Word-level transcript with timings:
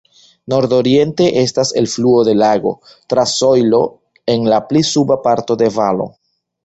Nordoriente 0.51 1.27
estas 1.41 1.73
elfluo 1.81 2.23
de 2.29 2.33
lago, 2.39 2.71
tra 3.15 3.27
sojlo 3.33 3.83
en 4.37 4.49
la 4.55 4.59
pli 4.71 4.83
suba 4.93 5.19
parto 5.29 5.59
de 5.65 5.69
valo. 5.77 6.09